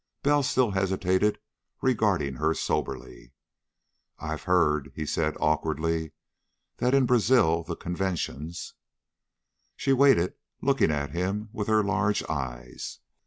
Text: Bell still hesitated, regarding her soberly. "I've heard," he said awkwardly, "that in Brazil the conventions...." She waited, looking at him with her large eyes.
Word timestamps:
Bell 0.23 0.41
still 0.41 0.71
hesitated, 0.71 1.37
regarding 1.79 2.37
her 2.37 2.55
soberly. 2.55 3.33
"I've 4.17 4.45
heard," 4.49 4.91
he 4.95 5.05
said 5.05 5.37
awkwardly, 5.39 6.13
"that 6.77 6.95
in 6.95 7.05
Brazil 7.05 7.61
the 7.61 7.75
conventions...." 7.75 8.73
She 9.75 9.93
waited, 9.93 10.33
looking 10.59 10.89
at 10.89 11.11
him 11.11 11.49
with 11.53 11.67
her 11.67 11.83
large 11.83 12.23
eyes. 12.23 12.97